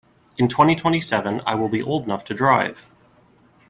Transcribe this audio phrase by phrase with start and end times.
[0.35, 2.81] In twenty-twenty-seven I will old enough to drive.